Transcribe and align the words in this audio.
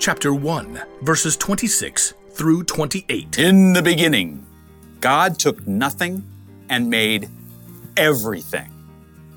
chapter 0.00 0.32
1, 0.32 0.80
verses 1.02 1.36
26 1.36 2.14
through 2.30 2.64
28. 2.64 3.38
In 3.38 3.74
the 3.74 3.82
beginning, 3.82 4.46
God 4.98 5.38
took 5.38 5.66
nothing 5.66 6.26
and 6.70 6.88
made 6.88 7.28
everything. 7.98 8.72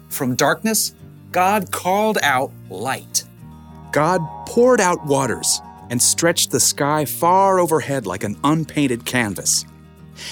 From 0.08 0.36
darkness, 0.36 0.96
God 1.34 1.70
called 1.74 2.18
out 2.24 2.54
light. 2.70 3.26
God 3.92 4.22
poured 4.48 4.80
out 4.80 5.06
waters 5.06 5.60
and 5.90 6.02
stretched 6.02 6.52
the 6.52 6.62
sky 6.62 7.04
far 7.04 7.60
overhead 7.60 8.06
like 8.06 8.24
an 8.24 8.40
unpainted 8.46 9.06
canvas. 9.06 9.66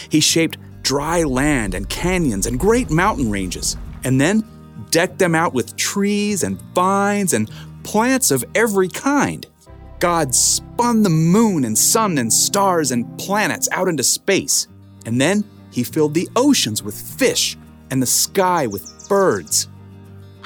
He 0.08 0.22
shaped 0.22 0.58
dry 0.82 1.24
land 1.24 1.74
and 1.74 1.90
canyons 1.90 2.46
and 2.46 2.58
great 2.58 2.90
mountain 2.90 3.30
ranges, 3.30 3.76
and 4.06 4.22
then 4.22 4.48
decked 4.92 5.20
them 5.20 5.36
out 5.36 5.54
with 5.54 5.76
trees 5.76 6.44
and 6.44 6.62
vines 6.74 7.34
and 7.34 7.52
plants 7.84 8.32
of 8.32 8.46
every 8.56 8.88
kind. 8.88 9.46
God 10.02 10.34
spun 10.34 11.04
the 11.04 11.12
moon 11.12 11.64
and 11.64 11.78
sun 11.78 12.18
and 12.18 12.34
stars 12.34 12.90
and 12.90 13.06
planets 13.20 13.70
out 13.72 13.88
into 13.88 14.02
space, 14.02 14.68
and 15.06 15.22
then 15.22 15.44
he 15.70 15.84
filled 15.84 16.16
the 16.16 16.28
oceans 16.36 16.82
with 16.82 17.00
fish 17.00 17.56
and 17.92 18.02
the 18.02 18.08
sky 18.08 18.66
with 18.66 19.08
birds. 19.08 19.68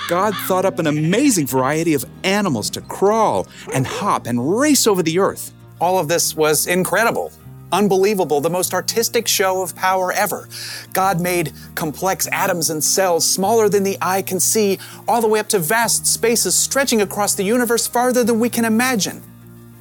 God 0.09 0.35
thought 0.35 0.65
up 0.65 0.77
an 0.77 0.87
amazing 0.87 1.47
variety 1.47 1.93
of 1.93 2.03
animals 2.25 2.69
to 2.71 2.81
crawl 2.81 3.47
and 3.73 3.87
hop 3.87 4.27
and 4.27 4.59
race 4.59 4.87
over 4.87 5.01
the 5.01 5.19
earth. 5.19 5.53
All 5.79 5.99
of 5.99 6.09
this 6.09 6.35
was 6.35 6.67
incredible, 6.67 7.31
unbelievable, 7.71 8.41
the 8.41 8.49
most 8.49 8.73
artistic 8.73 9.25
show 9.25 9.61
of 9.61 9.73
power 9.73 10.11
ever. 10.11 10.49
God 10.91 11.21
made 11.21 11.53
complex 11.75 12.27
atoms 12.29 12.71
and 12.71 12.83
cells 12.83 13.25
smaller 13.25 13.69
than 13.69 13.83
the 13.83 13.97
eye 14.01 14.21
can 14.21 14.41
see, 14.41 14.79
all 15.07 15.21
the 15.21 15.29
way 15.29 15.39
up 15.39 15.47
to 15.47 15.59
vast 15.59 16.05
spaces 16.05 16.55
stretching 16.55 17.01
across 17.01 17.35
the 17.35 17.43
universe 17.43 17.87
farther 17.87 18.25
than 18.25 18.41
we 18.41 18.49
can 18.49 18.65
imagine. 18.65 19.23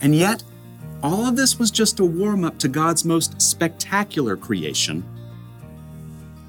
And 0.05 0.14
yet, 0.14 0.44
all 1.02 1.27
of 1.27 1.34
this 1.34 1.58
was 1.58 1.70
just 1.70 1.98
a 1.98 2.05
warm 2.05 2.44
up 2.44 2.58
to 2.58 2.69
God's 2.69 3.06
most 3.06 3.41
spectacular 3.41 4.36
creation 4.36 5.02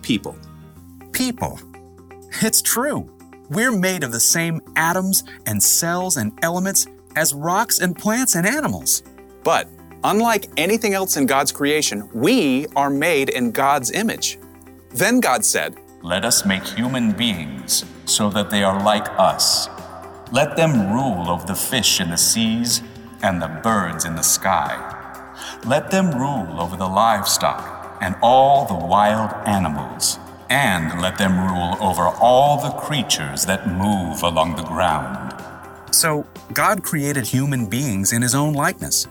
people. 0.02 0.38
People. 1.14 1.59
It's 2.42 2.61
true. 2.61 3.09
We're 3.50 3.72
made 3.72 4.03
of 4.03 4.11
the 4.11 4.20
same 4.20 4.61
atoms 4.76 5.23
and 5.48 5.64
cells 5.64 6.17
and 6.17 6.38
elements 6.44 6.86
as 7.16 7.33
rocks 7.33 7.80
and 7.80 7.98
plants 7.98 8.36
and 8.36 8.45
animals. 8.45 9.03
But 9.44 9.70
unlike 10.03 10.48
anything 10.58 10.94
else 10.94 11.16
in 11.16 11.26
God's 11.26 11.53
creation, 11.53 12.09
we 12.14 12.67
are 12.76 12.89
made 12.89 13.30
in 13.30 13.52
God's 13.52 13.89
image. 13.89 14.38
Then 14.89 15.22
God 15.22 15.45
said, 15.45 15.76
Let 16.03 16.26
us 16.26 16.45
make 16.45 16.64
human 16.64 17.14
beings 17.14 17.86
so 18.03 18.30
that 18.31 18.50
they 18.50 18.64
are 18.64 18.83
like 18.83 19.08
us. 19.17 19.70
Let 20.31 20.58
them 20.58 20.92
rule 20.92 21.30
over 21.30 21.48
the 21.48 21.56
fish 21.56 22.02
in 22.02 22.09
the 22.09 22.17
seas 22.17 22.83
and 23.21 23.41
the 23.41 23.59
birds 23.63 24.05
in 24.05 24.16
the 24.16 24.21
sky. 24.21 24.91
Let 25.66 25.91
them 25.91 26.11
rule 26.11 26.59
over 26.59 26.75
the 26.75 26.88
livestock 26.88 27.97
and 28.02 28.16
all 28.21 28.66
the 28.66 28.85
wild 28.85 29.31
animals, 29.47 30.20
and 30.49 31.02
let 31.02 31.17
them 31.17 31.39
rule 31.39 31.75
over 31.81 32.04
all 32.04 32.61
the 32.61 32.77
creatures 32.77 33.45
that 33.45 33.67
move 33.67 34.21
along 34.21 34.55
the 34.55 34.64
ground. 34.64 35.33
So, 35.92 36.25
God 36.54 36.83
created 36.83 37.25
human 37.25 37.67
beings 37.67 38.11
in 38.11 38.21
His 38.21 38.36
own 38.36 38.54
likeness. 38.54 39.08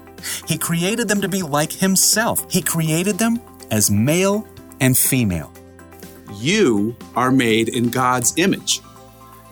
He 0.47 0.59
created 0.59 1.09
them 1.09 1.21
to 1.21 1.29
be 1.29 1.43
like 1.43 1.73
Himself. 1.73 2.51
He 2.51 2.63
created 2.63 3.19
them 3.19 3.41
as 3.71 3.91
male 3.91 4.47
and 4.81 4.97
female. 4.97 5.53
You 6.35 6.97
are 7.17 7.31
made 7.31 7.69
in 7.69 7.89
God's 7.89 8.35
image. 8.37 8.81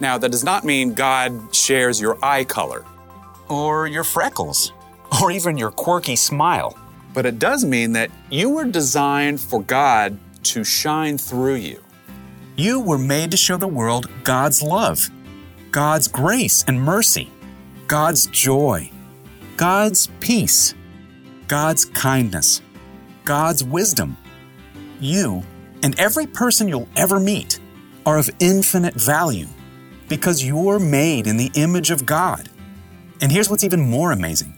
Now, 0.01 0.19
that 0.19 0.31
does 0.31 0.45
not 0.45 0.65
mean 0.65 0.95
God 0.95 1.55
shares 1.55 2.01
your 2.01 2.19
eye 2.25 2.45
color, 2.45 2.85
or 3.53 3.87
your 3.87 4.05
freckles, 4.05 4.73
or 5.21 5.31
even 5.31 5.59
your 5.59 5.71
quirky 5.71 6.17
smile. 6.17 6.77
But 7.13 7.27
it 7.27 7.39
does 7.39 7.65
mean 7.65 7.93
that 7.93 8.11
you 8.31 8.49
were 8.49 8.65
designed 8.65 9.41
for 9.41 9.63
God 9.63 10.19
to 10.45 10.65
shine 10.65 11.19
through 11.19 11.57
you. 11.57 11.83
You 12.57 12.81
were 12.81 12.99
made 12.99 13.31
to 13.31 13.37
show 13.37 13.57
the 13.57 13.69
world 13.69 14.09
God's 14.25 14.63
love, 14.63 15.11
God's 15.71 16.09
grace 16.09 16.65
and 16.67 16.81
mercy, 16.81 17.31
God's 17.87 18.27
joy, 18.27 18.91
God's 19.57 20.09
peace, 20.21 20.75
God's 21.49 21.85
kindness, 21.85 22.63
God's 23.25 23.63
wisdom. 23.63 24.17
You 25.01 25.43
and 25.83 25.99
every 25.99 26.27
person 26.27 26.69
you'll 26.69 26.89
ever 26.97 27.21
meet 27.21 27.59
are 28.07 28.19
of 28.19 28.31
infinite 28.41 28.95
value 28.95 29.47
because 30.09 30.45
you're 30.45 30.79
made 30.79 31.27
in 31.27 31.37
the 31.37 31.51
image 31.55 31.91
of 31.91 32.07
God. 32.07 32.49
And 33.23 33.31
here's 33.31 33.49
what's 33.49 33.63
even 33.63 33.81
more 33.81 34.11
amazing 34.11 34.53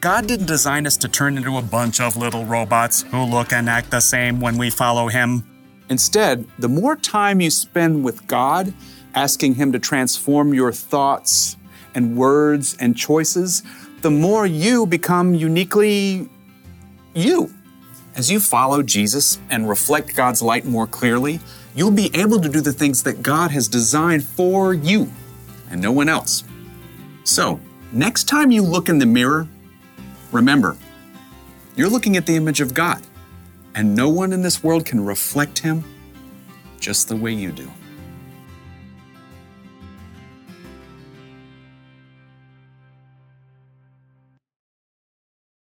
God 0.00 0.26
didn't 0.26 0.46
design 0.46 0.84
us 0.84 0.96
to 0.98 1.08
turn 1.08 1.38
into 1.38 1.56
a 1.56 1.62
bunch 1.62 2.00
of 2.00 2.16
little 2.16 2.44
robots 2.44 3.02
who 3.02 3.22
look 3.22 3.52
and 3.52 3.70
act 3.70 3.92
the 3.92 4.00
same 4.00 4.40
when 4.40 4.58
we 4.58 4.68
follow 4.68 5.06
Him. 5.06 5.44
Instead, 5.88 6.44
the 6.58 6.68
more 6.68 6.96
time 6.96 7.40
you 7.40 7.50
spend 7.50 8.04
with 8.04 8.26
God, 8.26 8.74
asking 9.14 9.54
Him 9.54 9.70
to 9.72 9.78
transform 9.78 10.52
your 10.52 10.72
thoughts 10.72 11.56
and 11.94 12.16
words 12.16 12.76
and 12.80 12.96
choices, 12.96 13.62
the 14.02 14.10
more 14.10 14.44
you 14.44 14.84
become 14.84 15.34
uniquely 15.34 16.28
you. 17.14 17.54
As 18.16 18.28
you 18.28 18.40
follow 18.40 18.82
Jesus 18.82 19.38
and 19.50 19.68
reflect 19.68 20.16
God's 20.16 20.42
light 20.42 20.64
more 20.64 20.88
clearly, 20.88 21.38
you'll 21.76 21.92
be 21.92 22.10
able 22.12 22.40
to 22.40 22.48
do 22.48 22.60
the 22.60 22.72
things 22.72 23.04
that 23.04 23.22
God 23.22 23.52
has 23.52 23.68
designed 23.68 24.24
for 24.24 24.74
you 24.74 25.12
and 25.70 25.80
no 25.80 25.92
one 25.92 26.08
else. 26.08 26.42
So, 27.22 27.60
next 27.92 28.24
time 28.24 28.50
you 28.50 28.62
look 28.62 28.88
in 28.88 28.98
the 28.98 29.06
mirror, 29.06 29.48
Remember, 30.30 30.76
you're 31.74 31.88
looking 31.88 32.16
at 32.16 32.26
the 32.26 32.36
image 32.36 32.60
of 32.60 32.74
God, 32.74 33.02
and 33.74 33.94
no 33.94 34.10
one 34.10 34.32
in 34.32 34.42
this 34.42 34.62
world 34.62 34.84
can 34.84 35.02
reflect 35.04 35.60
Him 35.60 35.84
just 36.78 37.08
the 37.08 37.16
way 37.16 37.32
you 37.32 37.50
do. 37.50 37.70